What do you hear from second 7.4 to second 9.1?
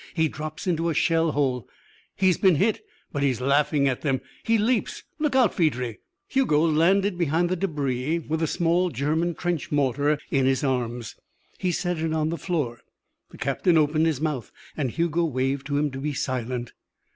the débris with a small